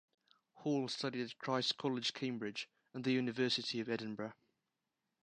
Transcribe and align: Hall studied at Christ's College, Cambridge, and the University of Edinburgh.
Hall 0.53 0.87
studied 0.87 1.21
at 1.25 1.37
Christ's 1.37 1.73
College, 1.73 2.15
Cambridge, 2.15 2.67
and 2.91 3.03
the 3.03 3.11
University 3.11 3.79
of 3.81 3.87
Edinburgh. 3.87 4.33